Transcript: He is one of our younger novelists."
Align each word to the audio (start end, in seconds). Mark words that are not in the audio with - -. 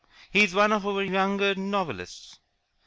He 0.31 0.43
is 0.43 0.55
one 0.55 0.71
of 0.73 0.83
our 0.87 1.03
younger 1.03 1.53
novelists." 1.53 2.39